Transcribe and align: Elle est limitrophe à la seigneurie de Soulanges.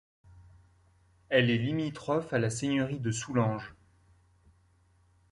Elle 1.29 1.51
est 1.51 1.59
limitrophe 1.59 2.33
à 2.33 2.39
la 2.39 2.49
seigneurie 2.49 2.99
de 2.99 3.11
Soulanges. 3.11 3.75